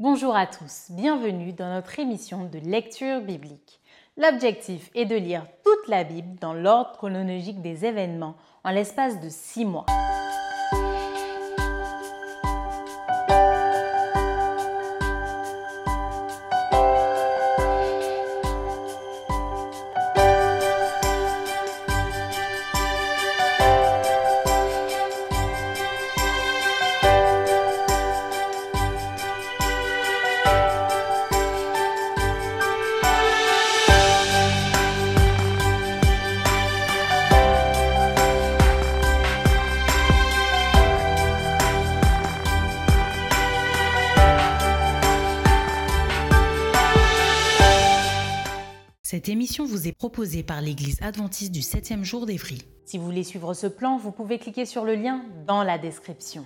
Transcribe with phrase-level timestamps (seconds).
[0.00, 3.80] Bonjour à tous, bienvenue dans notre émission de lecture biblique.
[4.16, 9.28] L'objectif est de lire toute la Bible dans l'ordre chronologique des événements en l'espace de
[9.28, 9.86] six mois.
[49.10, 52.58] Cette émission vous est proposée par l'Église adventiste du 7e jour d'Évry.
[52.84, 56.44] Si vous voulez suivre ce plan, vous pouvez cliquer sur le lien dans la description.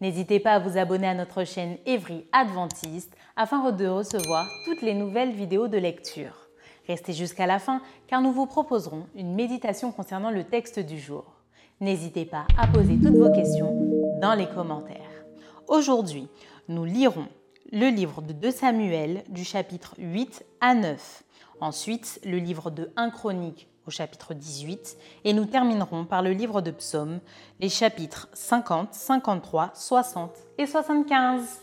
[0.00, 4.94] N'hésitez pas à vous abonner à notre chaîne Évry Adventiste afin de recevoir toutes les
[4.94, 6.48] nouvelles vidéos de lecture.
[6.86, 11.42] Restez jusqu'à la fin car nous vous proposerons une méditation concernant le texte du jour.
[11.82, 15.26] N'hésitez pas à poser toutes vos questions dans les commentaires.
[15.66, 16.26] Aujourd'hui,
[16.68, 17.28] nous lirons
[17.70, 21.24] le livre de 2 Samuel du chapitre 8 à 9
[21.60, 26.60] Ensuite, le livre de 1 Chronique au chapitre 18 et nous terminerons par le livre
[26.60, 27.20] de Psaumes,
[27.58, 31.60] les chapitres 50, 53, 60 et 75.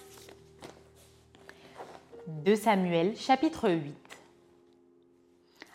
[2.27, 3.95] 2 Samuel chapitre 8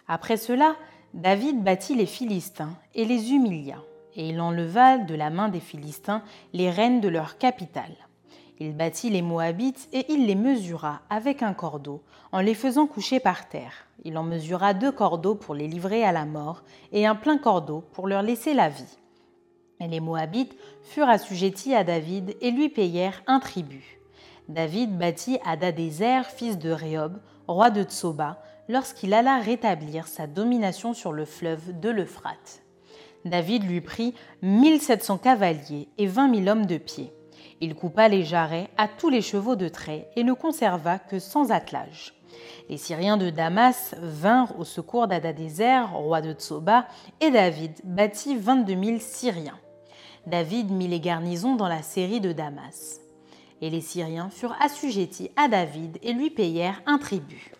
[0.08, 0.74] Après cela,
[1.14, 3.82] David battit les Philistins et les humilia,
[4.14, 7.96] et il enleva de la main des Philistins les reines de leur capitale.
[8.62, 13.18] Il battit les Moabites et il les mesura avec un cordeau, en les faisant coucher
[13.18, 13.72] par terre.
[14.04, 17.82] Il en mesura deux cordeaux pour les livrer à la mort, et un plein cordeau
[17.94, 18.98] pour leur laisser la vie.
[19.80, 23.98] Et les Moabites furent assujettis à David et lui payèrent un tribut.
[24.50, 31.12] David battit Adadézer, fils de Réob, roi de Tsoba, lorsqu'il alla rétablir sa domination sur
[31.12, 32.62] le fleuve de l'Euphrate.
[33.24, 37.10] David lui prit 1700 cavaliers et 20 000 hommes de pied.
[37.62, 41.50] Il coupa les jarrets à tous les chevaux de trait et ne conserva que sans
[41.50, 42.14] attelage.
[42.70, 46.86] Les Syriens de Damas vinrent au secours d'Adadézer, roi de Tsoba,
[47.20, 49.58] et David bâtit 22 000 Syriens.
[50.26, 53.00] David mit les garnisons dans la série de Damas.
[53.60, 57.52] Et les Syriens furent assujettis à David et lui payèrent un tribut.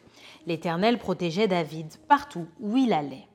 [0.46, 3.26] L'Éternel protégeait David partout où il allait.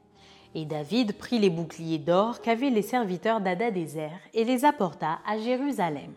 [0.56, 6.14] Et David prit les boucliers d'or qu'avaient les serviteurs d'Adadézer et les apporta à Jérusalem.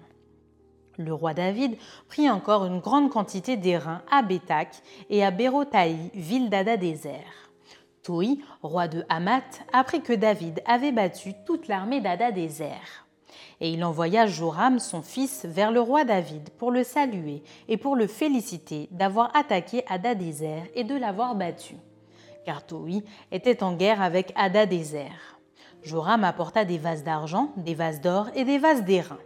[0.98, 1.76] Le roi David
[2.09, 7.25] prit encore une grande quantité d'airain à Bétac et à Bérotaï, ville d'Adadézer.
[8.03, 13.06] Toi, roi de Hamath, apprit que David avait battu toute l'armée d'Adadézer.
[13.60, 17.94] Et il envoya Joram, son fils, vers le roi David pour le saluer et pour
[17.94, 21.76] le féliciter d'avoir attaqué Adadézer et de l'avoir battu.
[22.44, 25.38] Car Toi était en guerre avec Adadézer.
[25.84, 29.19] Joram apporta des vases d'argent, des vases d'or et des vases d'airain.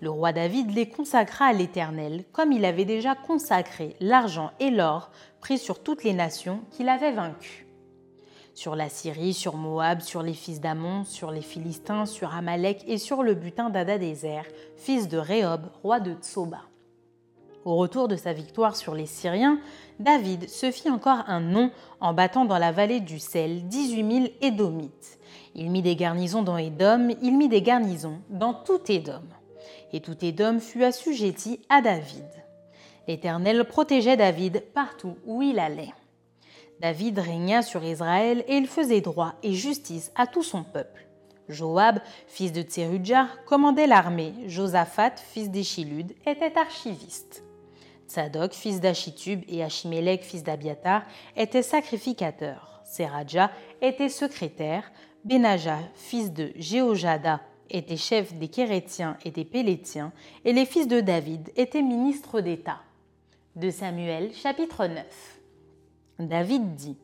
[0.00, 5.10] Le roi David les consacra à l'Éternel, comme il avait déjà consacré l'argent et l'or
[5.40, 7.66] pris sur toutes les nations qu'il avait vaincues.
[8.54, 12.98] Sur la Syrie, sur Moab, sur les fils d'Amon, sur les Philistins, sur Amalek et
[12.98, 14.44] sur le butin d'Adadézer,
[14.76, 16.62] fils de Réhob, roi de Tsoba.
[17.64, 19.58] Au retour de sa victoire sur les Syriens,
[19.98, 24.26] David se fit encore un nom en battant dans la vallée du sel 18 000
[24.42, 25.18] Édomites.
[25.56, 29.22] Il mit des garnisons dans Édom, il mit des garnisons dans tout Édom
[29.92, 32.26] et tout Édom fut assujetti à David.
[33.06, 35.94] L'Éternel protégeait David partout où il allait.
[36.80, 41.06] David régna sur Israël et il faisait droit et justice à tout son peuple.
[41.48, 44.34] Joab, fils de Tserudja, commandait l'armée.
[44.46, 47.42] Josaphat, fils d'Échilud, était archiviste.
[48.06, 51.02] Tzadok, fils d'Achitub, et Achimelech, fils d'Abiatar,
[51.36, 52.82] étaient sacrificateurs.
[52.84, 53.50] Seradja
[53.82, 54.90] était secrétaire.
[55.24, 60.12] Benaja, fils de Jéhojada, étaient chefs des Kérétiens et des Pélétiens,
[60.44, 62.80] et les fils de David étaient ministres d'État.
[63.56, 65.04] De Samuel, chapitre 9.
[66.20, 66.96] David dit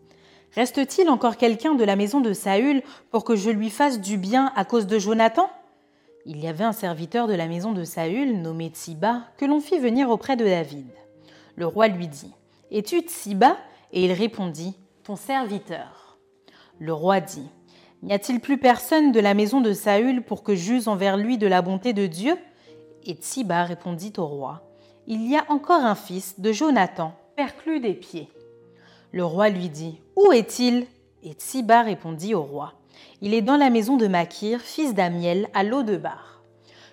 [0.55, 4.53] Reste-t-il encore quelqu'un de la maison de Saül pour que je lui fasse du bien
[4.55, 5.51] à cause de Jonathan?
[6.27, 9.79] Il y avait un serviteur de la maison de Saül, nommé Tsiba, que l'on fit
[9.79, 10.87] venir auprès de David.
[11.57, 12.33] Le roi lui dit
[12.71, 13.57] Es-tu Tsiba
[13.93, 16.19] Et il répondit Ton serviteur.
[16.79, 17.49] Le roi dit
[18.05, 21.47] N'y a-t-il plus personne de la maison de Saül pour que j'use envers lui de
[21.47, 22.37] la bonté de Dieu?
[23.07, 24.63] Et Tsiba répondit au roi
[25.07, 28.29] Il y a encore un fils de Jonathan, perclus des pieds.
[29.11, 30.87] Le roi lui dit Où est-il?
[31.23, 32.75] Et Tsiba répondit au roi
[33.23, 36.43] Il est dans la maison de Makir, fils d'Amiel, à l'eau de Bar.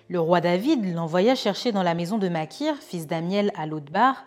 [0.08, 3.90] Le roi David l'envoya chercher dans la maison de Makir, fils d'Amiel, à l'eau de
[3.90, 4.24] Bar.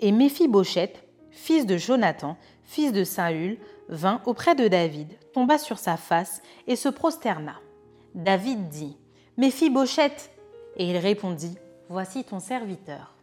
[0.00, 1.00] Et Méphibosheth,
[1.30, 3.56] fils de Jonathan, fils de Saül,
[3.88, 7.56] vint auprès de David, tomba sur sa face et se prosterna.
[8.14, 8.96] David dit
[9.36, 10.30] Méphibosheth
[10.76, 11.58] Et il répondit
[11.88, 13.14] Voici ton serviteur.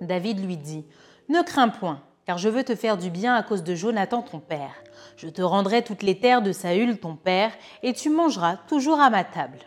[0.00, 0.86] David lui dit
[1.28, 4.38] Ne crains point, car je veux te faire du bien à cause de Jonathan ton
[4.38, 4.74] père.
[5.16, 7.52] Je te rendrai toutes les terres de Saül ton père,
[7.82, 9.58] et tu mangeras toujours à ma table.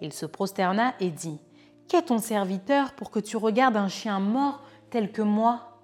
[0.00, 1.38] Il se prosterna et dit
[1.86, 5.82] Qu'est ton serviteur pour que tu regardes un chien mort tel que moi?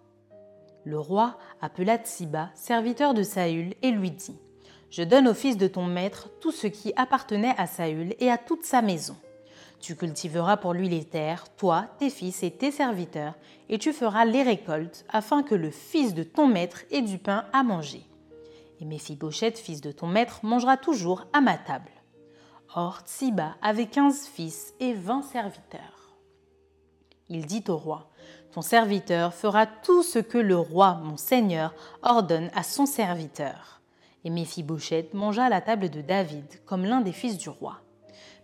[0.84, 4.38] Le roi appela Tsiba, serviteur de Saül, et lui dit
[4.90, 8.38] Je donne au fils de ton maître tout ce qui appartenait à Saül et à
[8.38, 9.16] toute sa maison.
[9.80, 13.34] Tu cultiveras pour lui les terres, toi, tes fils et tes serviteurs,
[13.68, 17.44] et tu feras les récoltes, afin que le fils de ton maître ait du pain
[17.52, 18.06] à manger.
[18.80, 21.90] Et Méphibosheth, fils de ton maître, mangera toujours à ma table.
[22.74, 26.16] Or, Tsiba avait quinze fils et vingt serviteurs.
[27.28, 28.10] Il dit au roi
[28.52, 33.75] Ton serviteur fera tout ce que le roi, mon seigneur, ordonne à son serviteur.
[34.24, 37.80] Et Méphibosheth mangea à la table de David comme l'un des fils du roi.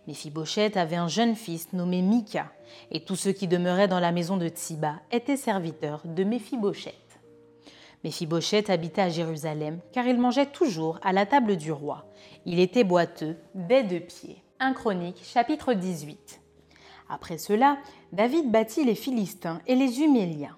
[0.07, 2.53] Méphibosheth avait un jeune fils nommé Mika,
[2.91, 6.95] et tous ceux qui demeuraient dans la maison de Tsiba étaient serviteurs de Méphibosheth.
[8.03, 12.05] Méphibosheth habitait à Jérusalem, car il mangeait toujours à la table du roi.
[12.47, 14.43] Il était boiteux, des deux pieds.
[14.59, 16.41] 1 Chronique, chapitre 18.
[17.09, 17.79] Après cela,
[18.13, 20.57] David bâtit les Philistins et les Huméliens,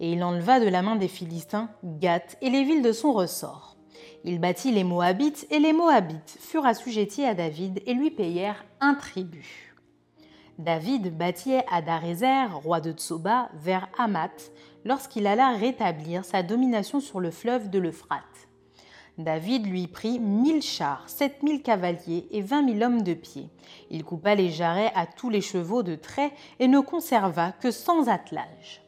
[0.00, 3.71] et il enleva de la main des Philistins Gath et les villes de son ressort.
[4.24, 8.94] Il bâtit les Moabites, et les Moabites furent assujettis à David et lui payèrent un
[8.94, 9.74] tribut.
[10.58, 14.52] David bâtit Adarézer, roi de Tsoba, vers Hamath,
[14.84, 18.48] lorsqu'il alla rétablir sa domination sur le fleuve de l'Euphrate.
[19.18, 23.50] David lui prit mille chars, sept mille cavaliers et vingt mille hommes de pied.
[23.90, 28.08] Il coupa les jarrets à tous les chevaux de trait et ne conserva que cent
[28.08, 28.82] attelages.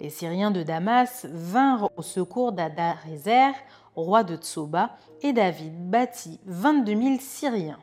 [0.00, 3.54] Les Syriens de Damas vinrent au secours d'Adarézer,
[3.94, 7.78] roi de Tsoba, et David bâtit 22 000 Syriens.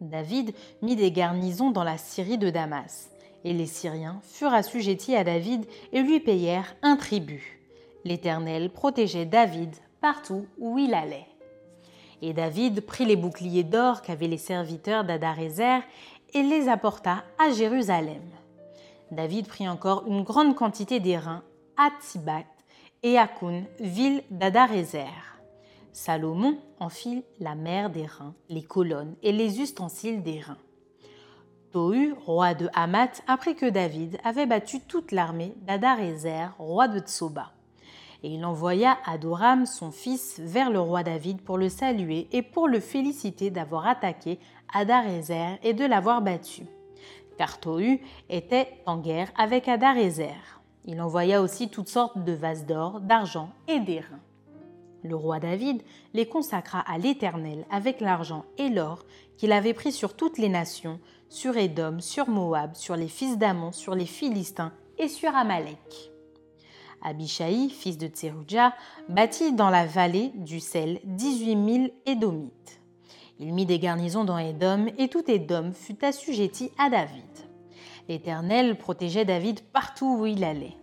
[0.00, 3.10] David mit des garnisons dans la Syrie de Damas,
[3.44, 7.60] et les Syriens furent assujettis à David et lui payèrent un tribut.
[8.04, 11.26] L'Éternel protégeait David partout où il allait.
[12.22, 15.82] Et David prit les boucliers d'or qu'avaient les serviteurs d'Adarézer
[16.32, 18.22] et les apporta à Jérusalem.
[19.10, 21.42] David prit encore une grande quantité d'airain
[21.76, 22.44] à Tzibat
[23.04, 25.38] et Akun, ville d'Adarézer.
[25.92, 30.58] Salomon en fit la mer des reins, les colonnes et les ustensiles des reins.
[31.70, 37.52] Tohu, roi de Hamath, apprit que David avait battu toute l'armée d'Adarézer, roi de Tsoba.
[38.22, 42.68] Et il envoya Adoram, son fils, vers le roi David pour le saluer et pour
[42.68, 44.38] le féliciter d'avoir attaqué
[44.72, 46.62] Adarézer et de l'avoir battu.
[47.36, 50.63] Car Tohu était en guerre avec Adarézer.
[50.86, 54.20] Il envoya aussi toutes sortes de vases d'or, d'argent et d'airain.
[55.02, 55.82] Le roi David
[56.14, 59.04] les consacra à l'Éternel avec l'argent et l'or
[59.36, 60.98] qu'il avait pris sur toutes les nations,
[61.28, 66.10] sur Édom, sur Moab, sur les fils d'Amon, sur les Philistins et sur Amalek.
[67.02, 68.72] Abishai, fils de Tseruja,
[69.08, 72.80] bâtit dans la vallée du sel dix-huit mille Édomites.
[73.38, 77.24] Il mit des garnisons dans Édom, et tout Édom fut assujetti à David.
[78.08, 80.76] L'Éternel protégeait David partout où il allait.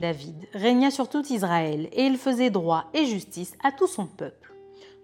[0.00, 4.54] David régna sur tout Israël et il faisait droit et justice à tout son peuple.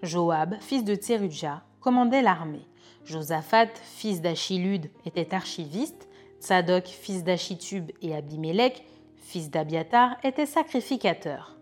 [0.02, 2.66] Joab, fils de Tserudja, commandait l'armée.
[3.04, 6.08] Josaphat, fils d'Achilud, était archiviste.
[6.40, 8.84] Tsadok, fils d'Achitub et Abimelech,
[9.16, 11.58] fils d'Abiatar, était sacrificateur.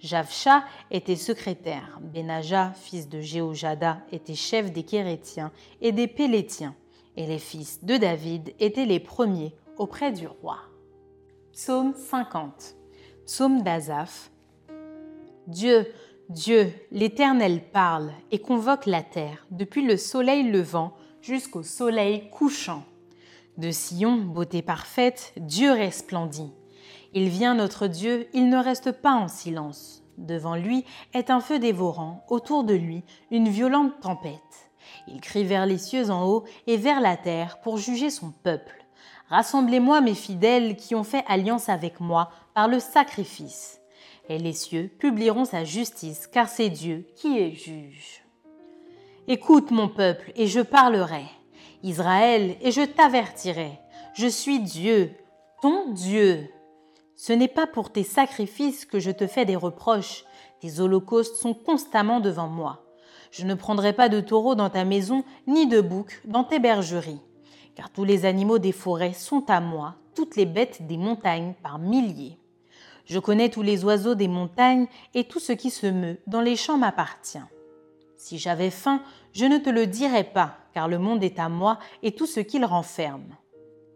[0.00, 1.98] Javsha était secrétaire.
[2.02, 6.74] Benaja, fils de Jéhojada, était chef des Kérétiens et des Pélétiens
[7.16, 10.58] et les fils de David étaient les premiers auprès du roi.
[11.52, 12.76] Psaume 50.
[13.26, 14.30] Psaume d'Azaph.
[15.46, 15.86] Dieu,
[16.28, 22.84] Dieu, l'Éternel parle et convoque la terre depuis le soleil levant jusqu'au soleil couchant.
[23.58, 26.52] De Sion, beauté parfaite, Dieu resplendit.
[27.12, 30.02] Il vient notre Dieu, il ne reste pas en silence.
[30.16, 34.70] Devant lui est un feu dévorant, autour de lui une violente tempête.
[35.08, 38.84] Il crie vers les cieux en haut et vers la terre pour juger son peuple.
[39.28, 43.80] Rassemblez-moi mes fidèles qui ont fait alliance avec moi par le sacrifice.
[44.28, 48.22] Et les cieux publieront sa justice, car c'est Dieu qui est juge.
[49.28, 51.24] Écoute mon peuple, et je parlerai.
[51.82, 53.78] Israël, et je t'avertirai.
[54.14, 55.12] Je suis Dieu,
[55.60, 56.48] ton Dieu.
[57.16, 60.24] Ce n'est pas pour tes sacrifices que je te fais des reproches.
[60.60, 62.84] Tes holocaustes sont constamment devant moi.
[63.32, 67.22] Je ne prendrai pas de taureau dans ta maison, ni de bouc dans tes bergeries.
[67.74, 71.78] Car tous les animaux des forêts sont à moi, toutes les bêtes des montagnes par
[71.78, 72.38] milliers.
[73.06, 76.56] Je connais tous les oiseaux des montagnes et tout ce qui se meut dans les
[76.56, 77.38] champs m'appartient.
[78.18, 81.78] Si j'avais faim, je ne te le dirais pas, car le monde est à moi
[82.02, 83.34] et tout ce qu'il renferme.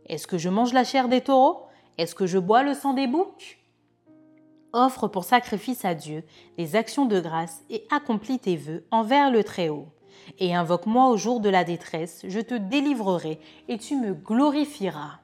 [0.07, 1.67] Est-ce que je mange la chair des taureaux?
[1.99, 3.59] Est-ce que je bois le sang des boucs?
[4.77, 6.23] Offre pour sacrifice à Dieu
[6.59, 9.89] des actions de grâce et accomplis tes vœux envers le Très-Haut.
[10.39, 15.21] Et invoque-moi au jour de la détresse, je te délivrerai et tu me glorifieras.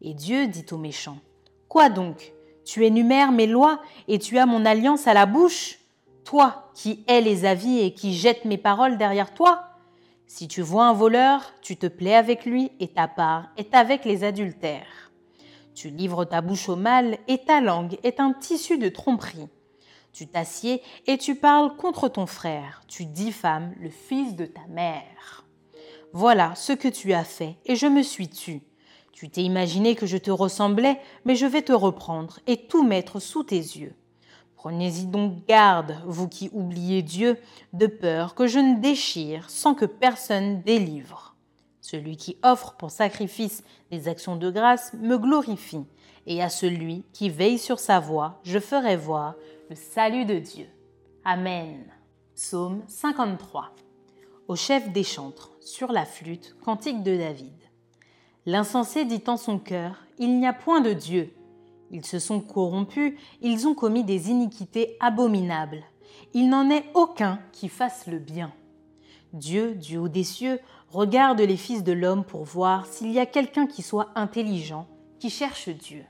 [0.00, 1.18] Et Dieu dit aux méchants,
[1.68, 2.32] Quoi donc?
[2.64, 5.78] Tu énumères mes lois et tu as mon alliance à la bouche?
[6.24, 9.64] Toi qui hais les avis et qui jettes mes paroles derrière toi?
[10.26, 14.06] Si tu vois un voleur, tu te plais avec lui et ta part est avec
[14.06, 15.11] les adultères.
[15.74, 19.48] Tu livres ta bouche au mal et ta langue est un tissu de tromperie.
[20.12, 22.82] Tu t'assieds et tu parles contre ton frère.
[22.86, 25.46] Tu diffames le fils de ta mère.
[26.12, 28.62] Voilà ce que tu as fait et je me suis tu.
[29.12, 33.20] Tu t'es imaginé que je te ressemblais, mais je vais te reprendre et tout mettre
[33.20, 33.94] sous tes yeux.
[34.56, 37.38] Prenez-y donc garde, vous qui oubliez Dieu,
[37.72, 41.31] de peur que je ne déchire sans que personne délivre.
[41.82, 45.84] Celui qui offre pour sacrifice des actions de grâce me glorifie,
[46.26, 49.34] et à celui qui veille sur sa voie, je ferai voir
[49.68, 50.66] le salut de Dieu.
[51.24, 51.84] Amen.
[52.36, 53.74] Psaume 53.
[54.46, 57.52] Au chef des chantres, sur la flûte, cantique de David.
[58.46, 61.34] L'insensé dit en son cœur, Il n'y a point de Dieu.
[61.90, 65.82] Ils se sont corrompus, ils ont commis des iniquités abominables.
[66.32, 68.52] Il n'en est aucun qui fasse le bien.
[69.32, 70.60] Dieu, du haut des cieux,
[70.90, 74.86] regarde les fils de l'homme pour voir s'il y a quelqu'un qui soit intelligent,
[75.18, 76.04] qui cherche Dieu.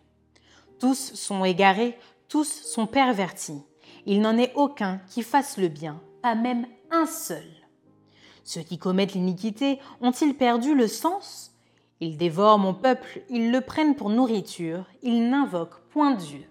[0.81, 1.97] Tous sont égarés,
[2.29, 3.63] tous sont pervertis.
[4.07, 7.45] Il n'en est aucun qui fasse le bien, pas même un seul.
[8.43, 11.53] Ceux qui commettent l'iniquité ont-ils perdu le sens?
[12.01, 16.43] Ils dévorent mon peuple, ils le prennent pour nourriture, ils n'invoquent point Dieu.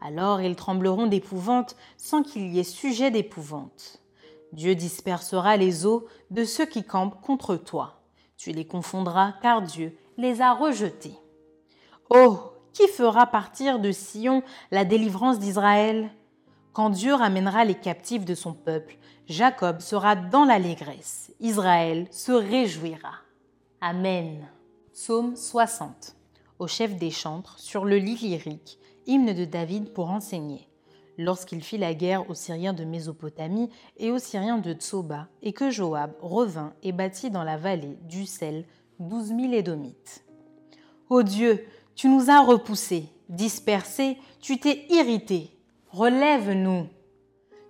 [0.00, 4.02] Alors ils trembleront d'épouvante sans qu'il y ait sujet d'épouvante.
[4.52, 8.02] Dieu dispersera les eaux de ceux qui campent contre toi.
[8.36, 11.18] Tu les confondras car Dieu les a rejetés.
[12.10, 16.10] Oh, qui fera partir de Sion la délivrance d'Israël?
[16.72, 23.14] Quand Dieu ramènera les captifs de son peuple, Jacob sera dans l'allégresse, Israël se réjouira.
[23.80, 24.46] Amen.
[24.92, 26.16] Psaume 60.
[26.58, 30.65] Au chef des chantres, sur le lit lyrique, hymne de David pour enseigner
[31.18, 35.70] lorsqu'il fit la guerre aux Syriens de Mésopotamie et aux Syriens de Tsoba, et que
[35.70, 38.64] Joab revint et bâtit dans la vallée du sel
[38.98, 40.24] douze mille Édomites.
[41.08, 45.50] Ô Dieu, tu nous as repoussés, dispersés, tu t'es irrité.
[45.90, 46.88] Relève-nous.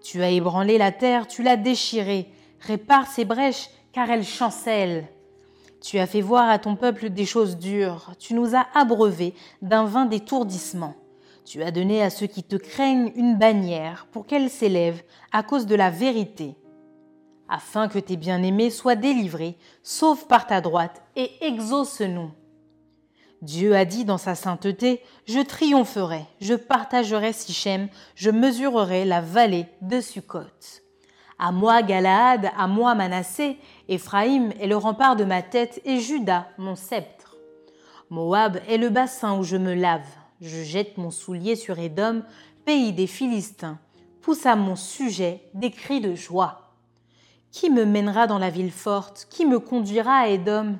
[0.02, 2.30] Tu as ébranlé la terre, tu l'as déchirée.
[2.60, 5.08] Répare ses brèches, car elles chancellent.
[5.80, 9.84] Tu as fait voir à ton peuple des choses dures, tu nous as abreuvés d'un
[9.84, 10.94] vin d'étourdissement.
[11.46, 15.00] Tu as donné à ceux qui te craignent une bannière pour qu'elle s'élève
[15.30, 16.56] à cause de la vérité,
[17.48, 22.32] afin que tes bien-aimés soient délivrés, sauf par ta droite, et exauce-nous.
[23.42, 29.66] Dieu a dit dans sa sainteté, Je triompherai, je partagerai Sichem, je mesurerai la vallée
[29.82, 30.40] de Sukkot.
[31.38, 36.48] À moi Galaad, à moi Manassé, Éphraïm est le rempart de ma tête, et Juda
[36.58, 37.36] mon sceptre.
[38.10, 40.08] Moab est le bassin où je me lave
[40.40, 42.22] je jette mon soulier sur Édom,
[42.64, 43.78] pays des Philistins,
[44.20, 46.72] pousse à mon sujet des cris de joie.
[47.52, 49.28] Qui me mènera dans la ville forte?
[49.30, 50.78] Qui me conduira à Édom?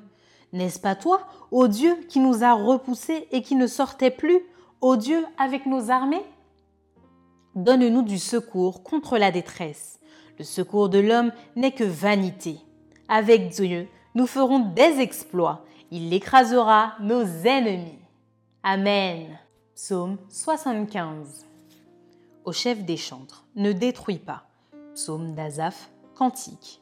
[0.53, 4.41] N'est-ce pas toi, ô Dieu, qui nous a repoussés et qui ne sortait plus,
[4.81, 6.25] ô Dieu, avec nos armées?
[7.55, 10.01] Donne-nous du secours contre la détresse.
[10.39, 12.59] Le secours de l'homme n'est que vanité.
[13.09, 15.65] Avec Dieu, nous ferons des exploits.
[15.91, 17.99] Il écrasera nos ennemis.
[18.63, 19.39] Amen.
[19.77, 21.45] Psaume 75.
[22.47, 24.47] Au chef des chantres, ne détruis pas.
[24.95, 26.81] Psaume d'Azaph, cantique.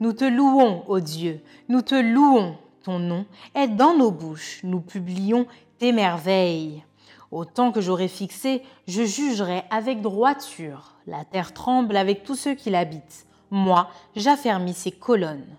[0.00, 2.58] Nous te louons, ô Dieu, nous te louons.
[2.84, 5.46] Ton nom est dans nos bouches, nous publions
[5.78, 6.84] tes merveilles.
[7.30, 10.96] Autant que j'aurai fixé, je jugerai avec droiture.
[11.06, 13.26] La terre tremble avec tous ceux qui l'habitent.
[13.50, 15.56] Moi, j'affermis ses colonnes.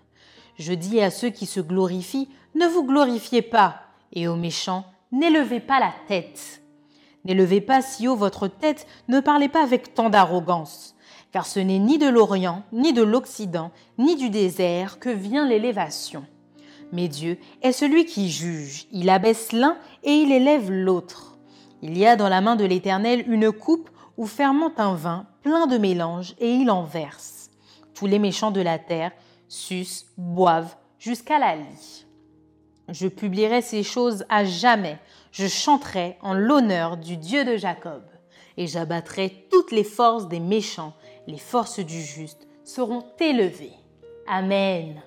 [0.56, 3.80] Je dis à ceux qui se glorifient, ne vous glorifiez pas,
[4.12, 6.62] et aux méchants, n'élevez pas la tête.
[7.24, 10.94] N'élevez pas si haut votre tête, ne parlez pas avec tant d'arrogance,
[11.32, 16.24] car ce n'est ni de l'Orient, ni de l'Occident, ni du désert que vient l'élévation.
[16.92, 21.38] Mais Dieu est celui qui juge, il abaisse l'un et il élève l'autre.
[21.82, 25.66] Il y a dans la main de l'Éternel une coupe où fermente un vin plein
[25.66, 27.50] de mélange et il en verse.
[27.94, 29.12] Tous les méchants de la terre
[29.48, 32.06] sucent, boivent jusqu'à la lie.
[32.90, 34.98] Je publierai ces choses à jamais,
[35.30, 38.02] je chanterai en l'honneur du Dieu de Jacob,
[38.56, 40.94] et j'abattrai toutes les forces des méchants,
[41.26, 43.72] les forces du juste seront élevées.
[44.26, 45.00] Amen.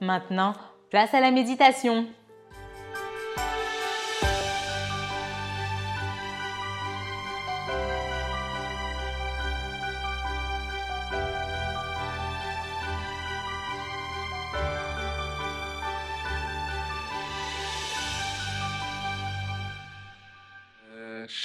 [0.00, 0.54] Maintenant,
[0.90, 2.06] place à la méditation.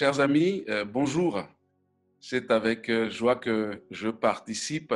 [0.02, 1.44] Chers amis, euh, bonjour.
[2.20, 4.96] C'est avec euh, joie que je participe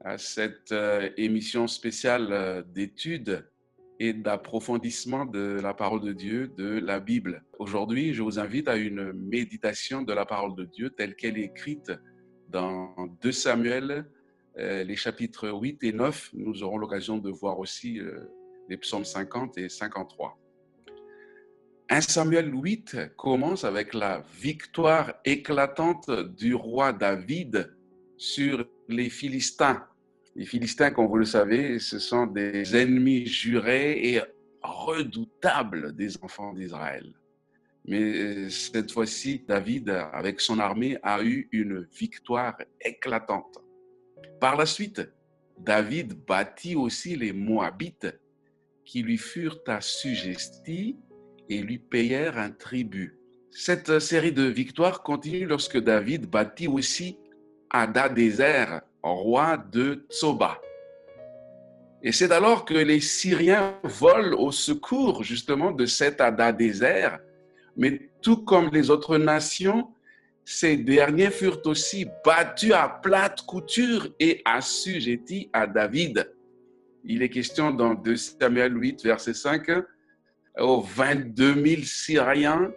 [0.00, 3.48] à cette euh, émission spéciale d'études
[4.00, 7.44] et d'approfondissement de la parole de Dieu, de la Bible.
[7.60, 11.44] Aujourd'hui, je vous invite à une méditation de la parole de Dieu telle qu'elle est
[11.44, 11.92] écrite
[12.48, 14.04] dans 2 Samuel,
[14.56, 16.30] les chapitres 8 et 9.
[16.32, 18.00] Nous aurons l'occasion de voir aussi
[18.68, 20.36] les psaumes 50 et 53.
[21.90, 27.74] 1 Samuel 8 commence avec la victoire éclatante du roi David
[28.18, 29.86] sur les Philistins.
[30.36, 34.20] Les Philistins, comme vous le savez, ce sont des ennemis jurés et
[34.60, 37.10] redoutables des enfants d'Israël.
[37.86, 43.64] Mais euh, cette fois-ci, David, avec son armée, a eu une victoire éclatante.
[44.40, 45.00] Par la suite,
[45.56, 48.14] David bâtit aussi les Moabites
[48.84, 50.98] qui lui furent assujettis
[51.48, 53.18] et lui payèrent un tribut.
[53.50, 57.18] Cette série de victoires continue lorsque David bâtit aussi
[57.70, 60.60] Adadézer, roi de Tsoba.
[62.02, 67.18] Et c'est alors que les Syriens volent au secours justement de cet Adadézer,
[67.76, 69.88] mais tout comme les autres nations,
[70.44, 76.32] ces derniers furent aussi battus à plate couture et assujettis à David.
[77.04, 79.66] Il est question dans 2 Samuel 8, verset 5,
[80.60, 82.70] aux 22 000 Syriens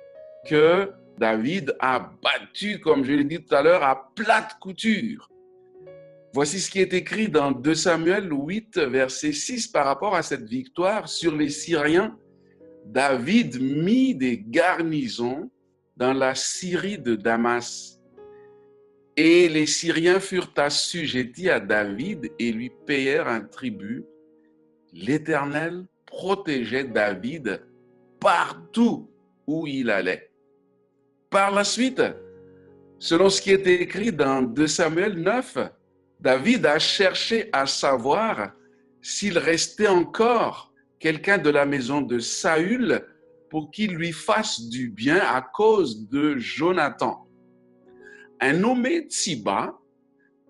[0.47, 5.29] que David a battu, comme je l'ai dit tout à l'heure, à plate couture.
[6.33, 10.47] Voici ce qui est écrit dans 2 Samuel 8, verset 6 par rapport à cette
[10.47, 12.17] victoire sur les Syriens.
[12.85, 15.51] David mit des garnisons
[15.97, 17.99] dans la Syrie de Damas.
[19.17, 24.05] Et les Syriens furent assujettis à David et lui payèrent un tribut.
[24.93, 27.61] L'Éternel protégeait David
[28.21, 29.09] partout
[29.47, 30.31] où il allait.
[31.29, 32.01] Par la suite,
[32.99, 35.57] selon ce qui est écrit dans 2 Samuel 9,
[36.19, 38.51] David a cherché à savoir
[39.01, 43.03] s'il restait encore quelqu'un de la maison de Saül
[43.49, 47.27] pour qu'il lui fasse du bien à cause de Jonathan.
[48.39, 49.77] Un nommé Tsiba,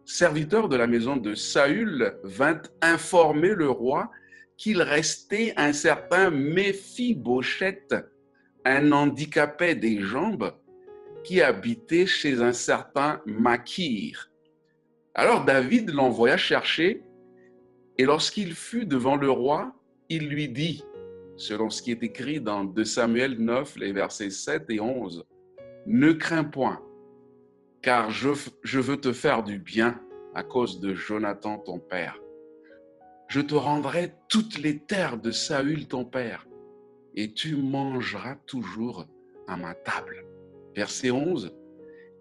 [0.04, 4.12] serviteur de la maison de Saül, vint informer le roi
[4.62, 7.96] qu'il restait un certain Méphibosheth,
[8.64, 10.54] un handicapé des jambes,
[11.24, 14.30] qui habitait chez un certain Makir.
[15.16, 17.02] Alors David l'envoya chercher,
[17.98, 19.74] et lorsqu'il fut devant le roi,
[20.10, 20.84] il lui dit,
[21.38, 25.26] selon ce qui est écrit dans 2 Samuel 9, les versets 7 et 11,
[25.88, 26.84] Ne crains point,
[27.82, 30.00] car je veux te faire du bien
[30.36, 32.21] à cause de Jonathan ton père
[33.32, 36.46] je te rendrai toutes les terres de Saül ton père,
[37.16, 39.08] et tu mangeras toujours
[39.48, 40.26] à ma table.
[40.76, 41.56] Verset 11.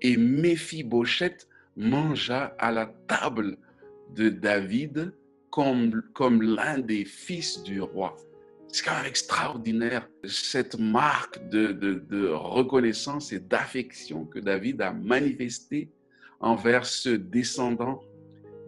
[0.02, 3.58] Et Méphibosheth mangea à la table
[4.14, 5.12] de David
[5.50, 8.14] comme, comme l'un des fils du roi.
[8.68, 15.90] C'est quand même extraordinaire cette marque de, de reconnaissance et d'affection que David a manifestée
[16.38, 18.00] envers ce descendant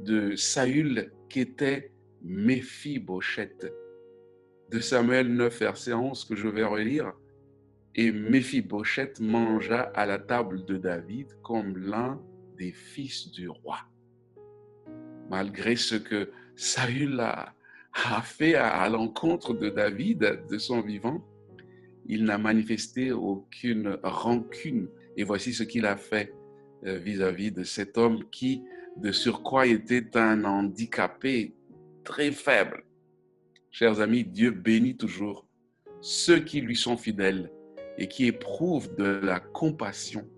[0.01, 1.92] de Saül qui était
[2.25, 3.67] Méphibosheth.
[4.71, 7.13] De Samuel 9, verset 11, que je vais relire.
[7.95, 12.21] Et Méphibosheth mangea à la table de David comme l'un
[12.57, 13.79] des fils du roi.
[15.31, 17.55] Malgré ce que Saül a,
[18.23, 21.23] fait à, l'encontre de David, de son vivant,
[22.07, 24.89] il n'a manifesté aucune rancune.
[25.17, 26.35] Et voici ce qu'il a fait
[26.83, 28.63] vis à -vis de cet homme qui,
[28.97, 31.55] de surcroît, était un handicapé
[32.05, 32.85] très faible.
[33.71, 35.47] Chers amis, Dieu bénit toujours
[36.01, 37.51] ceux qui lui sont fidèles
[37.97, 40.29] et qui éprouvent de la compassion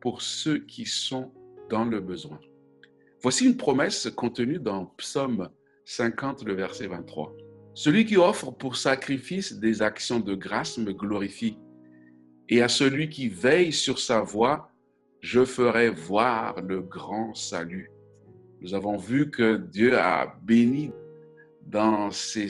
[0.00, 1.32] pour ceux qui sont
[1.68, 2.40] dans le besoin.
[3.22, 5.50] Voici une promesse contenue dans Psaume
[5.84, 7.34] 50, le verset 23.
[7.74, 11.58] Celui qui offre pour sacrifice des actions de grâce me glorifie,
[12.48, 14.70] et à celui qui veille sur sa voie,
[15.20, 17.90] je ferai voir le grand salut.
[18.60, 20.92] Nous avons vu que Dieu a béni
[21.66, 22.48] dans ces,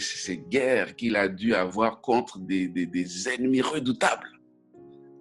[0.49, 4.41] guerres qu'il a dû avoir contre des, des ennemis redoutables.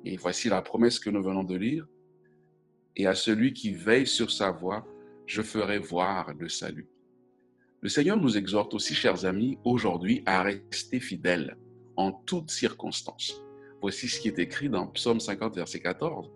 [0.06, 1.88] Et voici la promesse que nous venons de lire.
[2.96, 4.86] Et à celui qui veille sur sa voie,
[5.26, 6.88] je ferai voir le salut.
[7.82, 11.58] Le Seigneur nous exhorte aussi, chers amis, aujourd'hui à rester fidèles
[11.96, 13.42] en toutes circonstances.
[13.82, 16.30] Voici ce qui est écrit dans Psaume 50, verset 14.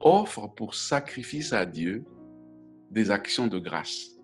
[0.00, 2.04] Offre pour sacrifice à Dieu
[2.90, 4.18] des actions de grâce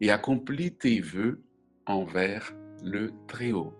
[0.00, 1.40] et accomplis tes vœux
[1.86, 3.74] envers le Très-Haut.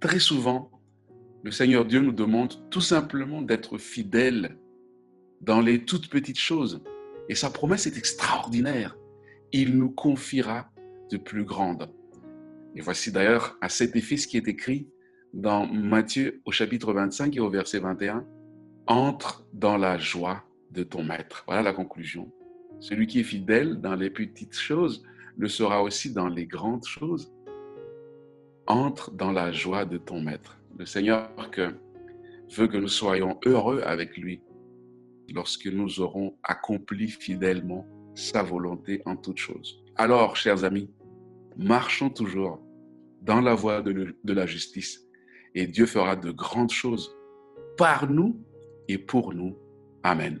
[0.00, 0.70] Très souvent,
[1.44, 4.56] le Seigneur Dieu nous demande tout simplement d'être fidèles
[5.40, 6.82] dans les toutes petites choses.
[7.28, 8.96] Et sa promesse est extraordinaire.
[9.52, 10.70] Il nous confiera
[11.10, 11.90] de plus grandes.
[12.74, 14.88] Et voici d'ailleurs à cet effet ce qui est écrit
[15.34, 18.24] dans Matthieu au chapitre 25 et au verset 21.
[18.86, 21.44] Entre dans la joie de ton maître.
[21.46, 22.32] Voilà la conclusion.
[22.80, 25.04] Celui qui est fidèle dans les petites choses
[25.36, 27.32] le sera aussi dans les grandes choses.
[28.66, 30.58] Entre dans la joie de ton maître.
[30.78, 31.74] Le Seigneur que,
[32.56, 34.40] veut que nous soyons heureux avec lui
[35.34, 39.82] lorsque nous aurons accompli fidèlement sa volonté en toutes choses.
[39.96, 40.90] Alors, chers amis,
[41.56, 42.60] marchons toujours
[43.20, 45.06] dans la voie de, de la justice
[45.54, 47.14] et Dieu fera de grandes choses
[47.76, 48.40] par nous
[48.88, 49.56] et pour nous.
[50.02, 50.40] Amen.